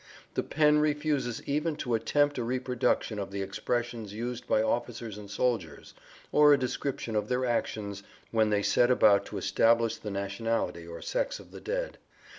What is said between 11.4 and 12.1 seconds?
the dead.